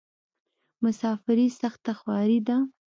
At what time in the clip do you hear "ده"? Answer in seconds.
2.47-2.57